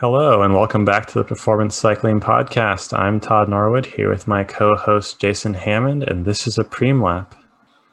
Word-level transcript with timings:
Hello, 0.00 0.42
and 0.42 0.54
welcome 0.54 0.84
back 0.84 1.06
to 1.06 1.14
the 1.14 1.24
Performance 1.24 1.74
Cycling 1.74 2.20
Podcast. 2.20 2.96
I'm 2.96 3.18
Todd 3.18 3.48
Norwood 3.48 3.84
here 3.84 4.08
with 4.08 4.28
my 4.28 4.44
co 4.44 4.76
host 4.76 5.18
Jason 5.20 5.54
Hammond, 5.54 6.04
and 6.04 6.24
this 6.24 6.46
is 6.46 6.56
a 6.56 6.62
Preem 6.62 7.02
Lap. 7.02 7.34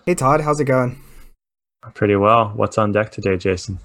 Hey, 0.05 0.13
Todd, 0.13 0.41
how's 0.41 0.59
it 0.59 0.65
going? 0.65 1.01
Pretty 1.95 2.15
well. 2.15 2.49
What's 2.49 2.77
on 2.77 2.91
deck 2.91 3.09
today, 3.09 3.37
Jason? 3.37 3.79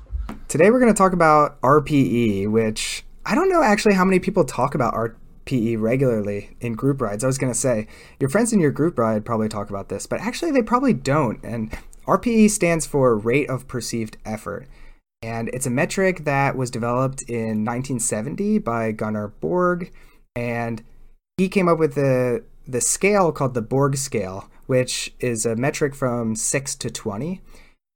Today, 0.49 0.71
we're 0.71 0.81
going 0.81 0.93
to 0.93 0.99
talk 0.99 1.15
about 1.15 1.59
RPE, 1.63 2.51
which 2.51 3.07
I 3.25 3.35
don't 3.35 3.49
know 3.49 3.63
actually 3.63 3.95
how 3.95 4.05
many 4.05 4.19
people 4.19 4.45
talk 4.45 4.75
about 4.75 4.93
RPE 4.93 5.81
regularly 5.81 6.59
in 6.61 6.75
group 6.75 7.01
rides. 7.01 7.25
I 7.25 7.27
was 7.27 7.39
going 7.39 7.55
to 7.55 7.59
say, 7.59 7.87
your 8.19 8.29
friends 8.29 8.53
in 8.53 8.61
your 8.61 8.71
group 8.71 8.99
ride 8.99 9.25
probably 9.25 9.49
talk 9.49 9.71
about 9.71 9.89
this, 9.89 10.05
but 10.05 10.21
actually, 10.21 10.51
they 10.51 10.61
probably 10.61 10.93
don't. 10.93 11.43
And 11.43 11.73
RPE 12.07 12.51
stands 12.51 12.85
for 12.85 13.17
rate 13.17 13.49
of 13.49 13.67
perceived 13.67 14.19
effort. 14.27 14.69
And 15.23 15.51
it's 15.51 15.67
a 15.67 15.71
metric 15.71 16.25
that 16.25 16.57
was 16.57 16.71
developed 16.71 17.23
in 17.23 17.65
1970 17.65 18.59
by 18.59 18.93
Gunnar 18.93 19.29
Borg. 19.29 19.93
And 20.35 20.83
he 21.37 21.49
came 21.49 21.69
up 21.69 21.79
with 21.79 21.95
the, 21.95 22.45
the 22.67 22.81
scale 22.81 23.31
called 23.31 23.55
the 23.55 23.63
Borg 23.63 23.97
scale, 23.97 24.49
which 24.67 25.13
is 25.21 25.45
a 25.45 25.57
metric 25.57 25.95
from 25.95 26.35
6 26.37 26.75
to 26.77 26.91
20. 26.91 27.43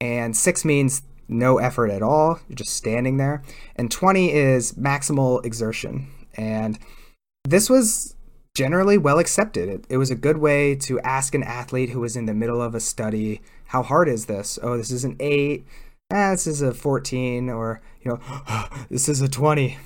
And 0.01 0.37
6 0.37 0.65
means 0.65 1.03
no 1.27 1.59
effort 1.59 1.91
at 1.91 2.03
all, 2.03 2.41
you're 2.49 2.57
just 2.57 2.75
standing 2.75 3.17
there. 3.17 3.43
And 3.77 3.91
20 3.91 4.33
is 4.33 4.73
maximal 4.73 5.45
exertion. 5.45 6.09
And 6.35 6.79
this 7.45 7.71
was 7.71 8.15
generally 8.55 8.99
well 8.99 9.19
accepted. 9.19 9.69
It, 9.69 9.87
it 9.89 9.97
was 9.97 10.11
a 10.11 10.17
good 10.17 10.39
way 10.39 10.75
to 10.77 11.01
ask 11.01 11.35
an 11.35 11.43
athlete 11.43 11.91
who 11.91 12.01
was 12.01 12.17
in 12.17 12.27
the 12.27 12.35
middle 12.35 12.61
of 12.61 12.75
a 12.75 12.81
study, 12.81 13.41
how 13.67 13.83
hard 13.83 14.09
is 14.09 14.27
this? 14.27 14.59
Oh, 14.63 14.77
this 14.77 14.91
is 14.91 15.05
an 15.05 15.17
8 15.19 15.65
ah, 16.11 16.31
this 16.31 16.47
is 16.47 16.63
a 16.63 16.73
14 16.73 17.51
or, 17.51 17.81
you 18.03 18.11
know, 18.11 18.21
this 18.91 19.09
is 19.09 19.21
a 19.21 19.29
20. 19.29 19.77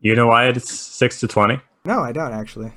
You 0.00 0.14
know 0.14 0.28
why 0.28 0.48
it's 0.48 0.72
6 0.72 1.20
to 1.20 1.28
20? 1.28 1.60
No, 1.84 2.00
I 2.00 2.12
don't 2.12 2.32
actually. 2.32 2.72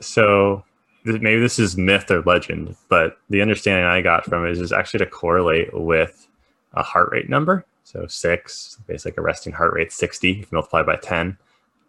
So 0.00 0.64
maybe 1.04 1.40
this 1.40 1.58
is 1.58 1.76
myth 1.76 2.10
or 2.10 2.22
legend, 2.22 2.76
but 2.88 3.18
the 3.30 3.40
understanding 3.40 3.84
I 3.84 4.00
got 4.02 4.24
from 4.24 4.44
it 4.44 4.58
is 4.58 4.72
actually 4.72 4.98
to 4.98 5.06
correlate 5.06 5.72
with 5.72 6.26
a 6.74 6.82
heart 6.82 7.10
rate 7.12 7.28
number. 7.28 7.64
So 7.84 8.06
six, 8.08 8.78
basically 8.88 9.12
like 9.12 9.18
a 9.18 9.22
resting 9.22 9.52
heart 9.52 9.72
rate, 9.72 9.92
60, 9.92 10.30
if 10.30 10.38
you 10.38 10.48
multiply 10.50 10.82
by 10.82 10.96
10, 10.96 11.38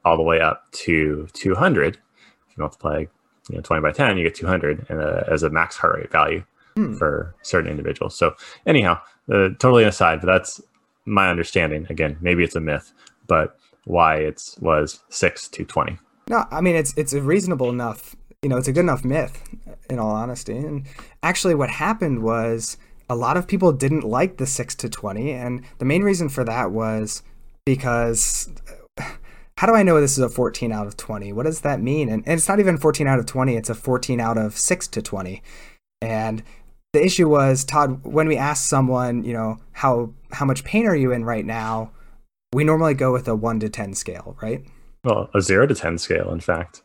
all 0.05 0.15
the 0.15 0.23
way 0.23 0.39
up 0.39 0.71
to 0.71 1.27
200. 1.33 1.95
If 1.95 2.02
you 2.55 2.61
multiply 2.61 3.05
you 3.49 3.55
know, 3.55 3.61
20 3.61 3.81
by 3.81 3.91
10, 3.91 4.17
you 4.17 4.23
get 4.23 4.35
200 4.35 4.85
and, 4.89 5.02
uh, 5.02 5.23
as 5.27 5.41
a 5.41 5.49
max 5.49 5.75
heart 5.75 5.97
rate 5.97 6.11
value 6.11 6.43
hmm. 6.75 6.95
for 6.95 7.35
certain 7.41 7.69
individuals. 7.69 8.15
So 8.15 8.35
anyhow, 8.67 9.02
uh, 9.31 9.50
totally 9.59 9.83
aside, 9.83 10.22
but 10.22 10.28
that's 10.28 10.61
my 11.06 11.30
understanding. 11.30 11.88
Again, 11.89 12.17
maybe 12.22 12.44
it's 12.44 12.56
a 12.56 12.61
myth, 12.61 12.94
but 13.28 13.58
why 13.86 14.17
it 14.17 14.42
was 14.59 15.00
six 15.09 15.47
to 15.50 15.64
twenty. 15.64 15.97
No, 16.30 16.45
I 16.52 16.61
mean 16.61 16.75
it's 16.75 16.94
it's 16.97 17.14
a 17.14 17.22
reasonable 17.22 17.70
enough. 17.70 18.16
You 18.42 18.50
know, 18.50 18.58
it's 18.58 18.67
a 18.67 18.73
good 18.73 18.81
enough 18.81 19.03
myth, 19.03 19.44
in 19.89 20.00
all 20.00 20.11
honesty. 20.11 20.58
And 20.58 20.86
actually, 21.23 21.55
what 21.55 21.70
happened 21.70 22.22
was 22.22 22.78
a 23.09 23.16
lot 23.16 23.38
of 23.38 23.48
people 23.48 23.72
didn't 23.72 24.03
like 24.03 24.38
the 24.38 24.45
six 24.45 24.75
to 24.75 24.89
twenty, 24.89 25.31
and 25.31 25.64
the 25.80 25.86
main 25.86 26.03
reason 26.03 26.30
for 26.30 26.44
that 26.44 26.72
was 26.72 27.23
because 27.66 28.50
how 29.58 29.67
do 29.67 29.73
I 29.73 29.83
know 29.83 30.00
this 30.00 30.17
is 30.17 30.23
a 30.23 30.30
14 30.30 30.72
out 30.72 30.86
of 30.86 30.98
20? 30.98 31.33
What 31.33 31.48
does 31.48 31.61
that 31.61 31.81
mean? 31.81 32.09
And, 32.09 32.23
and, 32.28 32.38
it's 32.38 32.48
not 32.48 32.59
even 32.59 32.78
14 32.78 33.08
out 33.08 33.17
of 33.17 33.25
20, 33.25 33.55
it's 33.55 33.72
a 33.72 33.75
14 33.75 34.20
out 34.20 34.38
of 34.38 34.55
6 34.55 34.88
to 34.89 35.02
20. 35.02 35.42
And 36.00 36.44
the 36.93 37.03
issue 37.03 37.27
was 37.30 37.63
Todd 37.63 38.03
when 38.03 38.27
we 38.27 38.38
ask 38.38 38.67
someone, 38.67 39.23
you 39.23 39.33
know, 39.33 39.57
how 39.73 40.13
how 40.31 40.45
much 40.45 40.63
pain 40.63 40.85
are 40.85 40.95
you 40.95 41.11
in 41.11 41.25
right 41.25 41.45
now? 41.45 41.91
We 42.53 42.63
normally 42.63 42.93
go 42.93 43.11
with 43.11 43.27
a 43.27 43.35
1 43.35 43.59
to 43.61 43.69
10 43.69 43.93
scale, 43.93 44.38
right? 44.41 44.63
Well, 45.03 45.30
a 45.33 45.41
0 45.41 45.67
to 45.67 45.75
10 45.75 45.98
scale 45.98 46.31
in 46.31 46.39
fact. 46.39 46.81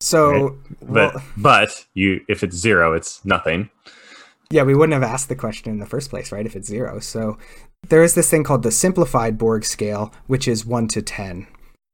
So, 0.00 0.30
right? 0.30 0.52
but 0.80 1.14
well, 1.14 1.24
but 1.36 1.86
you 1.94 2.20
if 2.28 2.42
it's 2.42 2.56
0, 2.56 2.92
it's 2.94 3.24
nothing. 3.24 3.70
Yeah, 4.50 4.64
we 4.64 4.74
wouldn't 4.74 4.92
have 4.92 5.10
asked 5.10 5.30
the 5.30 5.36
question 5.36 5.72
in 5.72 5.78
the 5.78 5.86
first 5.86 6.10
place, 6.10 6.30
right? 6.30 6.44
If 6.44 6.54
it's 6.54 6.68
0. 6.68 7.00
So, 7.00 7.38
there 7.88 8.02
is 8.02 8.14
this 8.14 8.28
thing 8.28 8.44
called 8.44 8.62
the 8.62 8.70
simplified 8.70 9.38
Borg 9.38 9.64
scale, 9.64 10.12
which 10.26 10.46
is 10.46 10.66
1 10.66 10.88
to 10.88 11.00
10. 11.00 11.46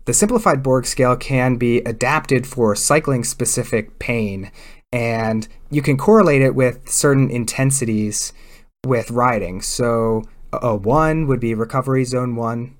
The 0.06 0.14
simplified 0.14 0.62
Borg 0.62 0.86
scale 0.86 1.16
can 1.16 1.56
be 1.56 1.78
adapted 1.80 2.46
for 2.46 2.74
cycling 2.74 3.24
specific 3.24 3.98
pain 3.98 4.50
and 4.92 5.48
you 5.70 5.82
can 5.82 5.96
correlate 5.96 6.42
it 6.42 6.54
with 6.54 6.88
certain 6.88 7.30
intensities 7.30 8.32
with 8.84 9.10
riding. 9.10 9.60
So 9.60 10.22
a 10.52 10.74
one 10.74 11.26
would 11.26 11.40
be 11.40 11.54
recovery 11.54 12.04
zone 12.04 12.36
one. 12.36 12.74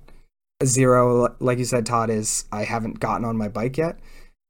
A 0.61 0.65
zero, 0.65 1.35
like 1.39 1.57
you 1.57 1.65
said, 1.65 1.85
Todd, 1.85 2.09
is 2.09 2.45
I 2.51 2.63
haven't 2.63 2.99
gotten 2.99 3.25
on 3.25 3.37
my 3.37 3.47
bike 3.47 3.77
yet. 3.77 3.99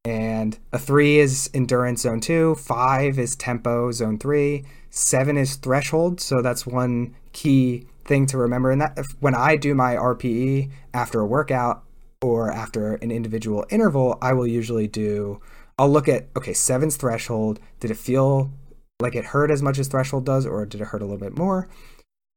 And 0.06 0.58
a 0.72 0.80
three 0.80 1.20
is 1.20 1.50
endurance 1.54 2.02
zone 2.02 2.22
two. 2.22 2.56
Five 2.56 3.20
is 3.20 3.36
tempo 3.36 3.92
zone 3.92 4.18
three. 4.18 4.66
Seven 4.90 5.38
is 5.38 5.56
threshold. 5.56 6.22
So 6.22 6.42
that's 6.42 6.66
one 6.66 7.16
key 7.34 7.86
thing 8.06 8.26
to 8.28 8.38
remember. 8.38 8.72
And 8.72 8.82
that 8.82 8.98
when 9.20 9.36
I 9.36 9.56
do 9.56 9.76
my 9.76 9.96
RPE 9.96 10.72
after 10.94 11.20
a 11.20 11.26
workout 11.26 11.84
or 12.22 12.52
after 12.52 12.96
an 12.96 13.12
individual 13.12 13.66
interval, 13.70 14.18
I 14.22 14.34
will 14.34 14.48
usually 14.48 14.88
do 14.88 15.42
I'll 15.80 15.90
look 15.90 16.10
at 16.10 16.28
okay, 16.36 16.54
seven's 16.54 16.98
threshold. 16.98 17.62
Did 17.80 17.90
it 17.90 17.96
feel 17.96 18.52
like 19.00 19.16
it 19.16 19.24
hurt 19.24 19.50
as 19.50 19.62
much 19.62 19.80
as 19.80 19.88
threshold 19.88 20.26
does, 20.26 20.46
or 20.46 20.66
did 20.66 20.82
it 20.82 20.88
hurt 20.88 21.02
a 21.02 21.06
little 21.06 21.18
bit 21.18 21.38
more? 21.38 21.70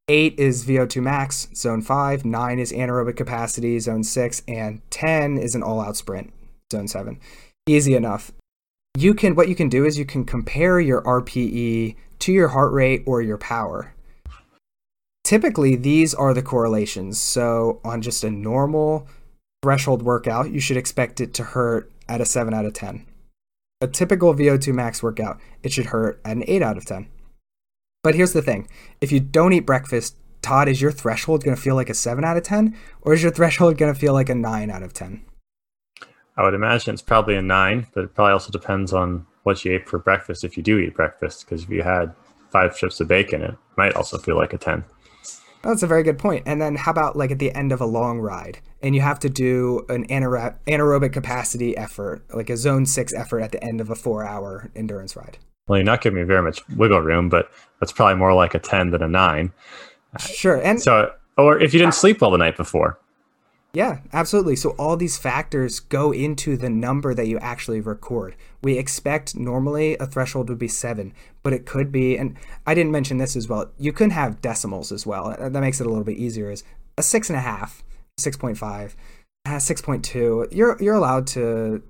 Eight 0.06 0.38
is 0.38 0.64
VO2 0.64 1.02
max, 1.02 1.48
zone 1.52 1.82
five. 1.82 2.24
Nine 2.24 2.60
is 2.60 2.72
anaerobic 2.72 3.16
capacity, 3.16 3.80
zone 3.80 4.04
six, 4.04 4.42
and 4.46 4.80
ten 4.90 5.38
is 5.38 5.56
an 5.56 5.62
all-out 5.64 5.96
sprint, 5.96 6.32
zone 6.72 6.86
seven. 6.86 7.18
Easy 7.66 7.96
enough. 7.96 8.30
You 8.96 9.12
can 9.12 9.34
what 9.34 9.48
you 9.48 9.56
can 9.56 9.68
do 9.68 9.84
is 9.84 9.98
you 9.98 10.04
can 10.04 10.24
compare 10.24 10.78
your 10.78 11.02
RPE 11.02 11.96
to 12.20 12.32
your 12.32 12.48
heart 12.48 12.72
rate 12.72 13.02
or 13.06 13.22
your 13.22 13.38
power. 13.38 13.92
Typically, 15.24 15.74
these 15.74 16.14
are 16.14 16.32
the 16.32 16.42
correlations. 16.42 17.20
So 17.20 17.80
on 17.84 18.02
just 18.02 18.22
a 18.22 18.30
normal 18.30 19.08
threshold 19.64 20.02
workout, 20.02 20.52
you 20.52 20.60
should 20.60 20.76
expect 20.76 21.20
it 21.20 21.34
to 21.34 21.42
hurt 21.42 21.90
at 22.08 22.20
a 22.20 22.24
7 22.24 22.54
out 22.54 22.66
of 22.66 22.74
10 22.74 23.06
a 23.82 23.88
typical 23.88 24.32
VO2 24.34 24.72
max 24.72 25.02
workout, 25.02 25.40
it 25.62 25.72
should 25.72 25.86
hurt 25.86 26.20
at 26.24 26.36
an 26.36 26.44
8 26.46 26.62
out 26.62 26.76
of 26.76 26.86
10. 26.86 27.08
But 28.02 28.14
here's 28.14 28.32
the 28.32 28.42
thing 28.42 28.68
if 29.00 29.12
you 29.12 29.20
don't 29.20 29.52
eat 29.52 29.66
breakfast, 29.66 30.16
Todd, 30.40 30.68
is 30.68 30.80
your 30.80 30.92
threshold 30.92 31.44
going 31.44 31.56
to 31.56 31.60
feel 31.60 31.74
like 31.74 31.90
a 31.90 31.94
7 31.94 32.24
out 32.24 32.36
of 32.36 32.44
10? 32.44 32.76
Or 33.02 33.12
is 33.12 33.22
your 33.22 33.32
threshold 33.32 33.76
going 33.76 33.92
to 33.92 33.98
feel 33.98 34.12
like 34.12 34.28
a 34.28 34.34
9 34.34 34.70
out 34.70 34.82
of 34.82 34.92
10? 34.92 35.24
I 36.36 36.42
would 36.42 36.54
imagine 36.54 36.94
it's 36.94 37.02
probably 37.02 37.36
a 37.36 37.42
9, 37.42 37.88
but 37.92 38.04
it 38.04 38.14
probably 38.14 38.32
also 38.32 38.50
depends 38.50 38.92
on 38.92 39.26
what 39.42 39.64
you 39.64 39.72
ate 39.72 39.88
for 39.88 39.98
breakfast 39.98 40.44
if 40.44 40.56
you 40.56 40.62
do 40.62 40.78
eat 40.78 40.94
breakfast. 40.94 41.44
Because 41.44 41.64
if 41.64 41.70
you 41.70 41.82
had 41.82 42.14
five 42.50 42.74
strips 42.74 43.00
of 43.00 43.08
bacon, 43.08 43.42
it 43.42 43.54
might 43.76 43.94
also 43.94 44.16
feel 44.16 44.36
like 44.36 44.52
a 44.52 44.58
10. 44.58 44.84
That's 45.62 45.82
a 45.82 45.86
very 45.86 46.02
good 46.02 46.18
point. 46.18 46.42
And 46.46 46.60
then 46.60 46.76
how 46.76 46.90
about 46.90 47.16
like 47.16 47.30
at 47.30 47.38
the 47.38 47.52
end 47.52 47.72
of 47.72 47.80
a 47.80 47.86
long 47.86 48.18
ride 48.18 48.58
and 48.82 48.94
you 48.94 49.00
have 49.00 49.18
to 49.20 49.28
do 49.28 49.84
an 49.88 50.06
anaerobic 50.08 51.12
capacity 51.12 51.76
effort, 51.76 52.24
like 52.34 52.50
a 52.50 52.56
zone 52.56 52.84
six 52.86 53.14
effort 53.14 53.40
at 53.40 53.52
the 53.52 53.62
end 53.62 53.80
of 53.80 53.88
a 53.90 53.94
four 53.94 54.24
hour 54.24 54.70
endurance 54.74 55.16
ride? 55.16 55.38
Well, 55.68 55.78
you're 55.78 55.84
not 55.84 56.00
giving 56.00 56.18
me 56.18 56.24
very 56.24 56.42
much 56.42 56.60
wiggle 56.76 57.00
room, 57.00 57.28
but 57.28 57.50
that's 57.80 57.92
probably 57.92 58.16
more 58.16 58.34
like 58.34 58.54
a 58.54 58.58
10 58.58 58.90
than 58.90 59.02
a 59.02 59.08
nine. 59.08 59.52
Sure. 60.18 60.60
And 60.60 60.82
so, 60.82 61.12
or 61.38 61.58
if 61.60 61.72
you 61.72 61.78
didn't 61.78 61.94
sleep 61.94 62.20
well 62.20 62.30
the 62.30 62.38
night 62.38 62.56
before. 62.56 62.98
Yeah, 63.74 64.00
absolutely. 64.12 64.56
So 64.56 64.70
all 64.70 64.98
these 64.98 65.16
factors 65.16 65.80
go 65.80 66.12
into 66.12 66.58
the 66.58 66.68
number 66.68 67.14
that 67.14 67.26
you 67.26 67.38
actually 67.38 67.80
record. 67.80 68.36
We 68.62 68.76
expect 68.76 69.34
normally 69.34 69.96
a 69.96 70.06
threshold 70.06 70.50
would 70.50 70.58
be 70.58 70.68
seven, 70.68 71.14
but 71.42 71.54
it 71.54 71.64
could 71.64 71.90
be, 71.90 72.18
and 72.18 72.36
I 72.66 72.74
didn't 72.74 72.92
mention 72.92 73.16
this 73.16 73.34
as 73.34 73.48
well. 73.48 73.72
You 73.78 73.92
can 73.92 74.10
have 74.10 74.42
decimals 74.42 74.92
as 74.92 75.06
well. 75.06 75.34
That 75.38 75.52
makes 75.52 75.80
it 75.80 75.86
a 75.86 75.88
little 75.88 76.04
bit 76.04 76.18
easier. 76.18 76.50
Is 76.50 76.64
a 76.98 77.02
six 77.02 77.30
and 77.30 77.38
a 77.38 77.42
half, 77.42 77.82
six 78.18 78.36
point 78.36 78.58
five, 78.58 78.94
uh, 79.46 79.58
six 79.58 79.80
point 79.80 80.04
two. 80.04 80.46
You're 80.52 80.76
you're 80.78 80.94
allowed 80.94 81.26
to 81.28 81.82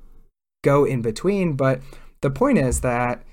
go 0.62 0.84
in 0.84 1.02
between, 1.02 1.54
but 1.54 1.80
the 2.20 2.30
point 2.30 2.58
is 2.58 2.80
that 2.82 3.24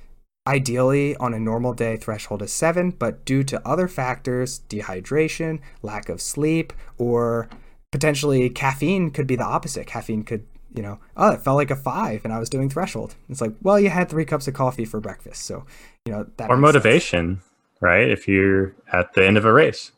Ideally, 0.47 1.15
on 1.17 1.35
a 1.35 1.39
normal 1.39 1.73
day, 1.73 1.95
threshold 1.95 2.41
is 2.41 2.51
seven, 2.51 2.89
but 2.89 3.23
due 3.23 3.43
to 3.43 3.67
other 3.67 3.87
factors, 3.87 4.61
dehydration, 4.67 5.59
lack 5.83 6.09
of 6.09 6.19
sleep, 6.19 6.73
or 6.97 7.47
potentially 7.91 8.49
caffeine 8.49 9.11
could 9.11 9.27
be 9.27 9.35
the 9.35 9.43
opposite. 9.43 9.87
Caffeine 9.87 10.23
could, 10.23 10.45
you 10.73 10.81
know, 10.81 10.99
oh, 11.17 11.31
it 11.31 11.41
felt 11.41 11.57
like 11.57 11.71
a 11.71 11.75
five 11.75 12.23
and 12.23 12.33
I 12.33 12.39
was 12.39 12.49
doing 12.49 12.69
threshold. 12.69 13.15
It's 13.29 13.41
like, 13.41 13.53
well, 13.61 13.79
you 13.79 13.89
had 13.89 14.09
three 14.09 14.25
cups 14.25 14.47
of 14.47 14.53
coffee 14.53 14.85
for 14.85 14.99
breakfast. 14.99 15.43
So, 15.43 15.65
you 16.05 16.13
know, 16.13 16.27
that 16.37 16.49
or 16.49 16.57
motivation, 16.57 17.37
sense. 17.37 17.45
right? 17.81 18.09
If 18.09 18.27
you're 18.27 18.75
at 18.91 19.13
the 19.13 19.25
end 19.25 19.37
of 19.37 19.45
a 19.45 19.53
race, 19.53 19.91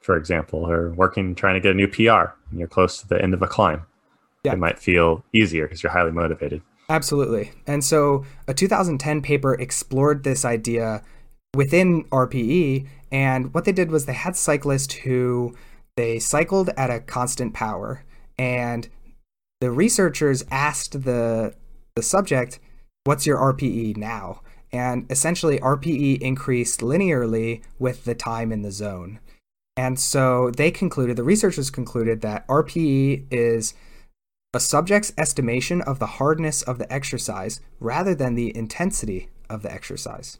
for 0.00 0.16
example, 0.16 0.68
or 0.68 0.90
working, 0.90 1.34
trying 1.34 1.54
to 1.54 1.60
get 1.60 1.70
a 1.70 1.74
new 1.74 1.88
PR 1.88 2.34
and 2.50 2.58
you're 2.58 2.68
close 2.68 3.00
to 3.00 3.08
the 3.08 3.20
end 3.22 3.32
of 3.32 3.42
a 3.42 3.46
climb, 3.46 3.86
yeah. 4.44 4.52
it 4.52 4.58
might 4.58 4.78
feel 4.78 5.24
easier 5.32 5.64
because 5.64 5.82
you're 5.82 5.92
highly 5.92 6.12
motivated. 6.12 6.62
Absolutely. 6.90 7.52
And 7.66 7.82
so 7.82 8.24
a 8.46 8.52
2010 8.52 9.22
paper 9.22 9.54
explored 9.54 10.22
this 10.22 10.44
idea 10.44 11.02
within 11.54 12.04
RPE. 12.04 12.86
And 13.10 13.54
what 13.54 13.64
they 13.64 13.72
did 13.72 13.90
was 13.90 14.04
they 14.04 14.12
had 14.12 14.36
cyclists 14.36 14.92
who 14.92 15.54
they 15.96 16.18
cycled 16.18 16.70
at 16.76 16.90
a 16.90 17.00
constant 17.00 17.54
power 17.54 18.04
and 18.38 18.88
the 19.60 19.70
researchers 19.70 20.44
asked 20.50 21.04
the 21.04 21.54
the 21.94 22.02
subject, 22.02 22.58
"What's 23.04 23.26
your 23.26 23.38
RPE 23.38 23.96
now?" 23.96 24.42
And 24.72 25.06
essentially, 25.10 25.60
RPE 25.60 26.20
increased 26.20 26.80
linearly 26.80 27.62
with 27.78 28.04
the 28.04 28.14
time 28.14 28.50
in 28.50 28.62
the 28.62 28.72
zone. 28.72 29.20
And 29.76 29.98
so 29.98 30.50
they 30.50 30.70
concluded, 30.70 31.16
the 31.16 31.22
researchers 31.22 31.70
concluded 31.70 32.20
that 32.20 32.46
RPE 32.48 33.26
is 33.30 33.74
a 34.52 34.60
subject's 34.60 35.12
estimation 35.16 35.80
of 35.80 35.98
the 35.98 36.06
hardness 36.06 36.62
of 36.62 36.78
the 36.78 36.92
exercise 36.92 37.60
rather 37.80 38.14
than 38.14 38.34
the 38.34 38.56
intensity 38.56 39.30
of 39.48 39.62
the 39.62 39.72
exercise. 39.72 40.38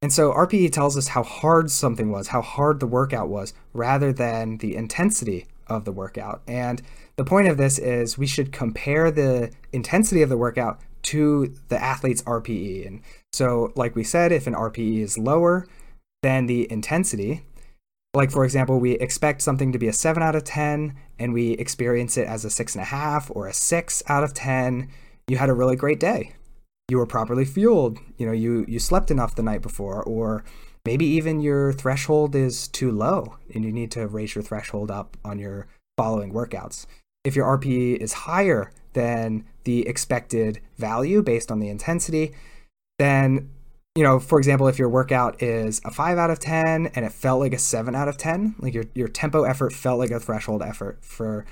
And 0.00 0.12
so 0.12 0.32
RPE 0.32 0.72
tells 0.72 0.96
us 0.96 1.08
how 1.08 1.22
hard 1.22 1.70
something 1.70 2.10
was, 2.10 2.28
how 2.28 2.40
hard 2.40 2.78
the 2.78 2.86
workout 2.86 3.28
was, 3.28 3.52
rather 3.72 4.12
than 4.12 4.58
the 4.58 4.76
intensity 4.76 5.46
of 5.66 5.84
the 5.84 5.92
workout. 5.92 6.40
And 6.46 6.80
the 7.16 7.24
point 7.24 7.48
of 7.48 7.56
this 7.56 7.78
is 7.78 8.16
we 8.16 8.26
should 8.26 8.52
compare 8.52 9.10
the 9.10 9.50
intensity 9.72 10.22
of 10.22 10.28
the 10.28 10.36
workout 10.36 10.80
to 11.02 11.54
the 11.68 11.82
athlete's 11.82 12.22
RPE. 12.22 12.86
And 12.86 13.02
so, 13.32 13.72
like 13.74 13.96
we 13.96 14.04
said, 14.04 14.30
if 14.30 14.46
an 14.46 14.54
RPE 14.54 15.00
is 15.00 15.18
lower 15.18 15.66
than 16.22 16.46
the 16.46 16.70
intensity, 16.70 17.42
like 18.14 18.30
for 18.30 18.44
example, 18.44 18.78
we 18.78 18.92
expect 18.92 19.42
something 19.42 19.72
to 19.72 19.78
be 19.78 19.88
a 19.88 19.92
7 19.92 20.22
out 20.22 20.36
of 20.36 20.44
10 20.44 20.96
and 21.18 21.32
we 21.32 21.52
experience 21.52 22.16
it 22.16 22.26
as 22.26 22.44
a 22.44 22.48
6.5 22.48 23.34
or 23.34 23.46
a 23.46 23.52
6 23.52 24.02
out 24.08 24.24
of 24.24 24.32
10, 24.32 24.88
you 25.26 25.36
had 25.36 25.50
a 25.50 25.54
really 25.54 25.76
great 25.76 26.00
day. 26.00 26.34
You 26.88 26.98
were 26.98 27.06
properly 27.06 27.44
fueled. 27.44 27.98
You 28.16 28.26
know, 28.26 28.32
you, 28.32 28.64
you 28.68 28.78
slept 28.78 29.10
enough 29.10 29.34
the 29.34 29.42
night 29.42 29.62
before, 29.62 30.02
or 30.02 30.44
maybe 30.84 31.04
even 31.04 31.40
your 31.40 31.72
threshold 31.72 32.34
is 32.34 32.68
too 32.68 32.90
low 32.90 33.36
and 33.54 33.64
you 33.64 33.72
need 33.72 33.90
to 33.92 34.06
raise 34.06 34.34
your 34.34 34.42
threshold 34.42 34.90
up 34.90 35.16
on 35.24 35.38
your 35.38 35.66
following 35.96 36.32
workouts. 36.32 36.86
If 37.24 37.36
your 37.36 37.58
RPE 37.58 37.96
is 37.96 38.12
higher 38.12 38.72
than 38.94 39.44
the 39.64 39.86
expected 39.86 40.60
value 40.76 41.22
based 41.22 41.50
on 41.50 41.60
the 41.60 41.68
intensity, 41.68 42.32
then 42.98 43.50
you 43.94 44.04
know, 44.04 44.20
for 44.20 44.38
example, 44.38 44.68
if 44.68 44.78
your 44.78 44.88
workout 44.88 45.42
is 45.42 45.80
a 45.84 45.90
five 45.90 46.18
out 46.18 46.30
of 46.30 46.38
10 46.38 46.86
and 46.94 47.04
it 47.04 47.10
felt 47.10 47.40
like 47.40 47.52
a 47.52 47.58
seven 47.58 47.96
out 47.96 48.06
of 48.06 48.16
10, 48.16 48.54
like 48.60 48.72
your, 48.72 48.84
your 48.94 49.08
tempo 49.08 49.42
effort 49.42 49.72
felt 49.72 49.98
like 49.98 50.12
a 50.12 50.20
threshold 50.20 50.62
effort 50.62 50.98
for 51.02 51.44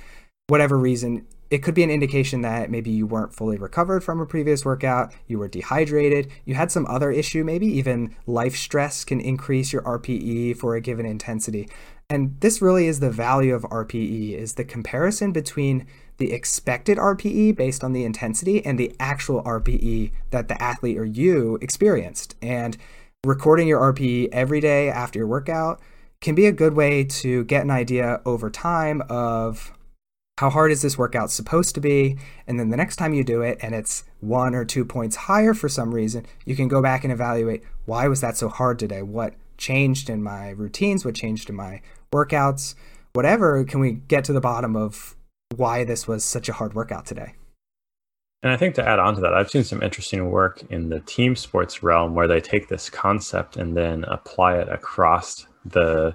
whatever 0.47 0.79
reason, 0.79 1.27
it 1.51 1.59
could 1.59 1.75
be 1.75 1.83
an 1.83 1.91
indication 1.91 2.43
that 2.43 2.71
maybe 2.71 2.91
you 2.91 3.07
weren't 3.07 3.35
fully 3.35 3.57
recovered 3.57 4.03
from 4.03 4.21
a 4.21 4.27
previous 4.27 4.65
workout, 4.65 5.13
you 5.27 5.39
were 5.39 5.49
dehydrated, 5.49 6.31
you 6.45 6.55
had 6.55 6.73
some 6.73 6.87
other 6.87 7.11
issue, 7.11 7.45
maybe 7.45 7.67
even 7.67 8.15
life 8.27 8.57
stress 8.57 9.05
can 9.05 9.21
increase 9.21 9.73
your 9.73 9.83
RPE 9.83 10.57
for 10.57 10.75
a 10.75 10.81
given 10.81 11.07
intensity. 11.07 11.69
And 12.09 12.41
this 12.41 12.63
really 12.63 12.87
is 12.87 13.01
the 13.01 13.11
value 13.11 13.55
of 13.55 13.63
RPE 13.63 14.33
is 14.33 14.55
the 14.55 14.65
comparison 14.65 15.33
between 15.33 15.87
the 16.19 16.33
expected 16.33 16.99
RPE 16.99 17.57
based 17.57 17.85
on 17.85 17.93
the 17.93 18.05
intensity 18.05 18.65
and 18.65 18.79
the 18.79 18.95
actual 18.99 19.43
RPE 19.43 20.13
that 20.31 20.49
the 20.49 20.61
athlete 20.63 20.99
or 20.99 21.05
you 21.05 21.59
experienced. 21.61 22.37
And 22.41 22.77
recording 23.25 23.69
your 23.69 23.81
RPE 23.93 24.29
every 24.33 24.61
day 24.61 24.89
after 24.89 25.19
your 25.19 25.29
workout 25.29 25.81
can 26.21 26.35
be 26.35 26.47
a 26.47 26.53
good 26.53 26.75
way 26.75 27.05
to 27.05 27.45
get 27.45 27.63
an 27.63 27.71
idea 27.71 28.21
over 28.25 28.51
time 28.51 29.03
of 29.09 29.73
how 30.39 30.51
hard 30.51 30.71
is 30.71 30.83
this 30.83 30.99
workout 30.99 31.31
supposed 31.31 31.75
to 31.75 31.81
be? 31.81 32.19
And 32.47 32.61
then 32.61 32.71
the 32.71 32.77
next 32.77 32.97
time 32.97 33.15
you 33.15 33.25
do 33.25 33.43
it 33.43 33.59
and 33.63 33.75
it's 33.75 34.05
one 34.21 34.55
or 34.55 34.65
two 34.65 34.85
points 34.85 35.17
higher 35.17 35.55
for 35.55 35.69
some 35.69 35.95
reason, 35.95 36.27
you 36.45 36.55
can 36.55 36.69
go 36.69 36.83
back 36.83 37.05
and 37.05 37.13
evaluate 37.13 37.63
why 37.87 38.09
was 38.09 38.21
that 38.21 38.37
so 38.37 38.49
hard 38.49 38.79
today? 38.79 39.03
What 39.03 39.35
changed 39.57 40.11
in 40.11 40.23
my 40.23 40.51
routines? 40.51 41.05
What 41.05 41.15
changed 41.15 41.49
in 41.49 41.57
my 41.57 41.81
workouts? 42.13 42.75
Whatever, 43.15 43.65
can 43.65 43.81
we 43.81 43.93
get 43.93 44.25
to 44.25 44.33
the 44.33 44.41
bottom 44.41 44.77
of 44.77 45.17
why 45.55 45.85
this 45.85 46.09
was 46.09 46.25
such 46.25 46.49
a 46.49 46.53
hard 46.53 46.75
workout 46.75 47.07
today. 47.07 47.35
And 48.43 48.53
I 48.53 48.57
think 48.57 48.75
to 48.77 48.87
add 48.87 48.99
on 48.99 49.15
to 49.15 49.21
that, 49.23 49.35
I've 49.35 49.51
seen 49.51 49.65
some 49.65 49.83
interesting 49.83 50.31
work 50.31 50.63
in 50.71 50.89
the 50.89 51.01
team 51.01 51.35
sports 51.37 51.83
realm 51.83 52.15
where 52.15 52.29
they 52.29 52.41
take 52.41 52.69
this 52.69 52.91
concept 52.91 53.57
and 53.57 53.77
then 53.77 54.05
apply 54.05 54.59
it 54.59 54.69
across 54.69 55.47
the 55.65 56.15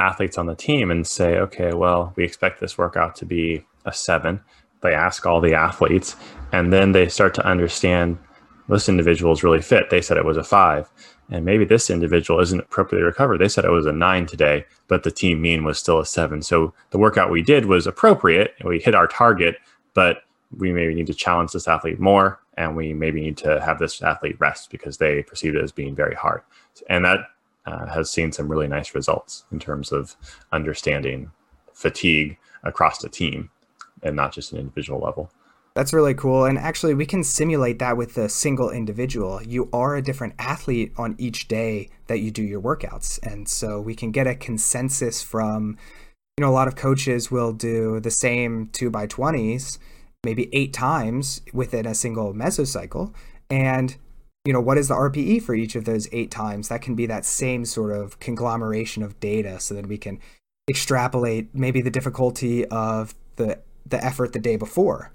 athletes 0.00 0.38
on 0.38 0.46
the 0.46 0.54
team 0.54 0.90
and 0.90 1.06
say, 1.06 1.38
okay, 1.38 1.72
well, 1.72 2.12
we 2.16 2.24
expect 2.24 2.60
this 2.60 2.78
workout 2.78 3.14
to 3.16 3.26
be 3.26 3.64
a 3.84 3.92
seven. 3.92 4.40
They 4.82 4.94
ask 4.94 5.26
all 5.26 5.40
the 5.40 5.54
athletes, 5.54 6.16
and 6.52 6.72
then 6.72 6.92
they 6.92 7.08
start 7.08 7.34
to 7.34 7.46
understand 7.46 8.18
this 8.68 8.88
individual 8.88 9.32
is 9.32 9.42
really 9.42 9.60
fit. 9.60 9.90
They 9.90 10.00
said 10.00 10.16
it 10.16 10.24
was 10.24 10.36
a 10.36 10.44
five 10.44 10.90
and 11.30 11.44
maybe 11.44 11.64
this 11.64 11.90
individual 11.90 12.40
isn't 12.40 12.60
appropriately 12.60 13.04
recovered. 13.04 13.38
They 13.38 13.48
said 13.48 13.64
it 13.64 13.70
was 13.70 13.86
a 13.86 13.92
nine 13.92 14.26
today, 14.26 14.66
but 14.88 15.04
the 15.04 15.10
team 15.10 15.40
mean 15.40 15.64
was 15.64 15.78
still 15.78 16.00
a 16.00 16.06
seven. 16.06 16.42
So 16.42 16.74
the 16.90 16.98
workout 16.98 17.30
we 17.30 17.42
did 17.42 17.66
was 17.66 17.86
appropriate. 17.86 18.54
We 18.64 18.80
hit 18.80 18.94
our 18.94 19.06
target, 19.06 19.56
but 19.94 20.24
we 20.56 20.72
maybe 20.72 20.94
need 20.94 21.06
to 21.06 21.14
challenge 21.14 21.52
this 21.52 21.68
athlete 21.68 22.00
more, 22.00 22.40
and 22.56 22.76
we 22.76 22.92
maybe 22.92 23.20
need 23.20 23.36
to 23.38 23.60
have 23.60 23.78
this 23.78 24.02
athlete 24.02 24.36
rest 24.40 24.70
because 24.70 24.98
they 24.98 25.22
perceive 25.22 25.54
it 25.54 25.62
as 25.62 25.70
being 25.70 25.94
very 25.94 26.16
hard. 26.16 26.42
And 26.88 27.04
that 27.04 27.20
uh, 27.66 27.86
has 27.86 28.10
seen 28.10 28.32
some 28.32 28.48
really 28.48 28.68
nice 28.68 28.94
results 28.94 29.44
in 29.52 29.58
terms 29.58 29.92
of 29.92 30.16
understanding 30.52 31.30
fatigue 31.72 32.36
across 32.62 32.98
the 32.98 33.08
team 33.08 33.50
and 34.02 34.16
not 34.16 34.32
just 34.32 34.52
an 34.52 34.58
individual 34.58 35.00
level. 35.00 35.30
That's 35.74 35.92
really 35.92 36.14
cool. 36.14 36.44
And 36.44 36.58
actually, 36.58 36.94
we 36.94 37.06
can 37.06 37.22
simulate 37.22 37.78
that 37.78 37.96
with 37.96 38.18
a 38.18 38.28
single 38.28 38.70
individual. 38.70 39.40
You 39.42 39.68
are 39.72 39.94
a 39.94 40.02
different 40.02 40.34
athlete 40.38 40.92
on 40.96 41.14
each 41.16 41.46
day 41.46 41.90
that 42.08 42.18
you 42.18 42.30
do 42.30 42.42
your 42.42 42.60
workouts. 42.60 43.20
And 43.22 43.48
so 43.48 43.80
we 43.80 43.94
can 43.94 44.10
get 44.10 44.26
a 44.26 44.34
consensus 44.34 45.22
from, 45.22 45.78
you 46.36 46.42
know, 46.42 46.50
a 46.50 46.52
lot 46.52 46.66
of 46.66 46.74
coaches 46.74 47.30
will 47.30 47.52
do 47.52 48.00
the 48.00 48.10
same 48.10 48.68
two 48.72 48.90
by 48.90 49.06
20s, 49.06 49.78
maybe 50.24 50.48
eight 50.52 50.72
times 50.72 51.40
within 51.52 51.86
a 51.86 51.94
single 51.94 52.34
mesocycle. 52.34 53.14
And, 53.48 53.96
you 54.44 54.52
know, 54.52 54.60
what 54.60 54.78
is 54.78 54.88
the 54.88 54.94
RPE 54.94 55.42
for 55.42 55.54
each 55.54 55.76
of 55.76 55.84
those 55.84 56.08
eight 56.12 56.30
times? 56.30 56.68
That 56.68 56.82
can 56.82 56.94
be 56.94 57.06
that 57.06 57.24
same 57.24 57.64
sort 57.64 57.92
of 57.92 58.18
conglomeration 58.20 59.02
of 59.02 59.20
data 59.20 59.60
so 59.60 59.74
that 59.74 59.86
we 59.86 59.98
can 59.98 60.18
extrapolate 60.68 61.54
maybe 61.54 61.82
the 61.82 61.90
difficulty 61.90 62.64
of 62.66 63.14
the 63.36 63.58
the 63.86 64.02
effort 64.04 64.32
the 64.32 64.38
day 64.38 64.56
before 64.56 65.10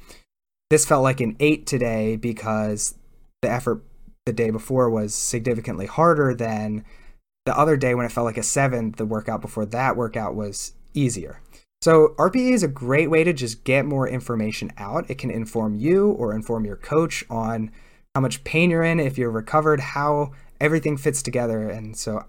this 0.69 0.85
felt 0.85 1.03
like 1.03 1.21
an 1.21 1.35
eight 1.39 1.65
today 1.65 2.15
because 2.15 2.95
the 3.41 3.49
effort 3.49 3.83
the 4.25 4.33
day 4.33 4.49
before 4.49 4.89
was 4.89 5.13
significantly 5.13 5.85
harder 5.85 6.33
than 6.33 6.83
the 7.45 7.57
other 7.57 7.77
day 7.77 7.93
when 7.93 8.05
it 8.05 8.11
felt 8.11 8.25
like 8.25 8.37
a 8.37 8.43
seven. 8.43 8.93
The 8.97 9.05
workout 9.05 9.41
before 9.41 9.65
that 9.67 9.95
workout 9.95 10.35
was 10.35 10.73
easier. 10.93 11.41
So, 11.81 12.15
RPE 12.17 12.53
is 12.53 12.63
a 12.63 12.67
great 12.67 13.11
way 13.11 13.23
to 13.23 13.33
just 13.33 13.63
get 13.63 13.85
more 13.85 14.07
information 14.07 14.71
out. 14.77 15.07
It 15.09 15.19
can 15.19 15.29
inform 15.29 15.75
you 15.75 16.09
or 16.11 16.33
inform 16.33 16.65
your 16.65 16.77
coach 16.77 17.23
on 17.29 17.71
how 18.15 18.21
much 18.21 18.43
pain 18.43 18.71
you're 18.71 18.83
in, 18.83 18.99
if 18.99 19.17
you're 19.17 19.29
recovered, 19.29 19.79
how 19.79 20.31
everything 20.59 20.97
fits 20.97 21.21
together. 21.21 21.69
And 21.69 21.95
so, 21.95 22.25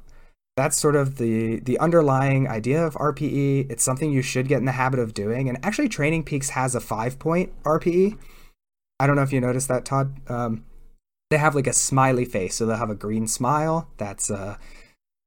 that's 0.56 0.78
sort 0.78 0.96
of 0.96 1.16
the 1.16 1.60
the 1.60 1.78
underlying 1.78 2.48
idea 2.48 2.84
of 2.84 2.94
RPE. 2.94 3.70
It's 3.70 3.84
something 3.84 4.10
you 4.10 4.22
should 4.22 4.48
get 4.48 4.58
in 4.58 4.64
the 4.64 4.72
habit 4.72 4.98
of 4.98 5.14
doing. 5.14 5.48
And 5.48 5.58
actually, 5.64 5.88
Training 5.88 6.24
Peaks 6.24 6.50
has 6.50 6.74
a 6.74 6.80
five 6.80 7.18
point 7.18 7.52
RPE. 7.62 8.18
I 8.98 9.06
don't 9.06 9.16
know 9.16 9.22
if 9.22 9.32
you 9.32 9.40
noticed 9.40 9.68
that, 9.68 9.84
Todd. 9.84 10.18
Um, 10.28 10.64
they 11.30 11.38
have 11.38 11.54
like 11.54 11.66
a 11.66 11.72
smiley 11.72 12.24
face, 12.24 12.54
so 12.56 12.66
they'll 12.66 12.76
have 12.76 12.90
a 12.90 12.94
green 12.94 13.26
smile. 13.26 13.90
That's 13.98 14.30
a 14.30 14.58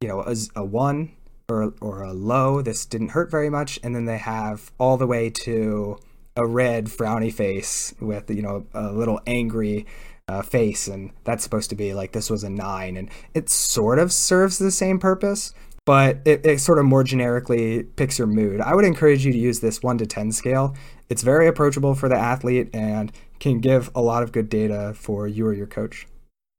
you 0.01 0.07
know 0.07 0.21
a, 0.21 0.35
a 0.55 0.65
one 0.65 1.11
or 1.47 1.75
or 1.79 2.01
a 2.01 2.13
low. 2.13 2.63
This 2.63 2.85
didn't 2.85 3.09
hurt 3.09 3.29
very 3.29 3.51
much, 3.51 3.79
and 3.83 3.95
then 3.95 4.05
they 4.05 4.17
have 4.17 4.71
all 4.79 4.97
the 4.97 5.07
way 5.07 5.29
to 5.29 5.99
a 6.35 6.47
red 6.47 6.85
frowny 6.85 7.31
face 7.31 7.93
with 7.99 8.31
you 8.31 8.41
know 8.41 8.65
a 8.73 8.91
little 8.91 9.21
angry 9.27 9.85
uh, 10.29 10.43
face, 10.43 10.87
and 10.87 11.11
that's 11.23 11.43
supposed 11.43 11.69
to 11.71 11.75
be 11.75 11.93
like 11.93 12.11
this 12.11 12.29
was 12.29 12.43
a 12.43 12.49
nine, 12.49 12.95
and 12.95 13.09
it 13.33 13.49
sort 13.49 13.97
of 13.97 14.13
serves 14.13 14.59
the 14.59 14.71
same 14.71 14.99
purpose, 14.99 15.53
but 15.85 16.19
it, 16.25 16.45
it 16.45 16.59
sort 16.59 16.77
of 16.77 16.85
more 16.85 17.03
generically 17.03 17.83
picks 17.83 18.19
your 18.19 18.27
mood. 18.27 18.61
I 18.61 18.75
would 18.75 18.85
encourage 18.85 19.25
you 19.25 19.31
to 19.31 19.37
use 19.37 19.59
this 19.59 19.81
one 19.81 19.97
to 19.97 20.05
ten 20.05 20.31
scale. 20.31 20.75
It's 21.09 21.23
very 21.23 21.47
approachable 21.47 21.95
for 21.95 22.07
the 22.07 22.15
athlete 22.15 22.69
and 22.73 23.11
can 23.39 23.59
give 23.59 23.89
a 23.95 24.01
lot 24.01 24.21
of 24.21 24.31
good 24.31 24.49
data 24.49 24.93
for 24.95 25.27
you 25.27 25.47
or 25.47 25.53
your 25.53 25.65
coach. 25.65 26.05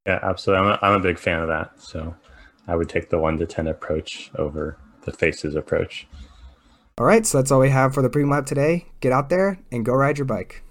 Yeah, 0.07 0.19
absolutely. 0.23 0.67
I'm 0.67 0.73
a, 0.73 0.79
I'm 0.83 1.01
a 1.01 1.03
big 1.03 1.19
fan 1.19 1.41
of 1.41 1.49
that. 1.49 1.81
So 1.81 2.17
I 2.67 2.75
would 2.75 2.89
take 2.89 3.11
the 3.11 3.19
one 3.19 3.39
to 3.39 3.47
ten 3.47 3.69
approach 3.69 4.31
over 4.37 4.77
the 5.03 5.13
faces 5.13 5.55
approach. 5.55 6.09
All 6.99 7.07
right, 7.07 7.25
so 7.25 7.39
that's 7.39 7.51
all 7.51 7.61
we 7.61 7.71
have 7.71 7.95
for 7.95 8.03
the 8.03 8.11
Preem 8.11 8.31
Lap 8.31 8.45
today. 8.47 8.87
Get 9.01 9.13
out 9.13 9.29
there 9.29 9.59
and 9.71 9.87
go 9.87 9.95
ride 9.95 10.19
your 10.19 10.27
bike. 10.27 10.63